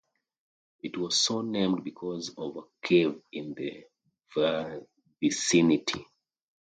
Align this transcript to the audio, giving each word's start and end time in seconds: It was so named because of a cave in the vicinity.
It 0.81 0.97
was 0.97 1.21
so 1.21 1.43
named 1.43 1.83
because 1.83 2.33
of 2.35 2.57
a 2.57 2.63
cave 2.87 3.21
in 3.31 3.53
the 3.53 3.85
vicinity. 5.21 6.07